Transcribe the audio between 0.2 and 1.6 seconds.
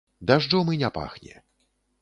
Дажджом і не пахне.